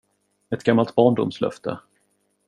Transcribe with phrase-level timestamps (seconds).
[0.49, 1.79] Ett gammalt barndomslöfte.